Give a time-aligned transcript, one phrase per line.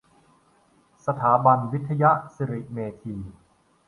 [1.05, 2.03] สถาบันวิทย
[2.35, 3.17] สิริเมธี